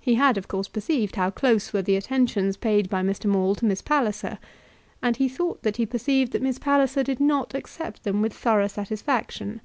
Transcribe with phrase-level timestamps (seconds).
[0.00, 3.24] He had, of course, perceived how close were the attentions paid by Mr.
[3.24, 4.38] Maule to Miss Palliser,
[5.02, 8.68] and he thought that he perceived that Miss Palliser did not accept them with thorough
[8.68, 9.60] satisfaction.